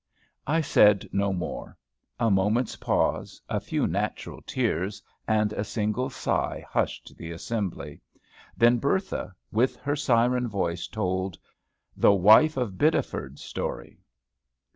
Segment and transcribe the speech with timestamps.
[0.47, 1.77] I said no more.
[2.19, 8.01] A moment's pause, a few natural tears, and a single sigh hushed the assembly;
[8.57, 11.37] then Bertha, with her siren voice, told
[11.95, 13.99] THE WIFE OF BIDDEFORD'S STORY.